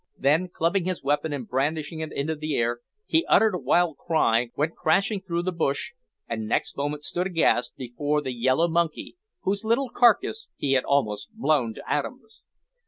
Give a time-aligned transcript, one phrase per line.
[0.17, 4.49] Then, clubbing his weapon and brandishing it in the air, he uttered a wild cry
[4.55, 5.91] went crashing through the bush,
[6.27, 11.31] and next moment stood aghast before the yellow monkey, whose little carcase he had almost
[11.35, 12.45] blown to atoms.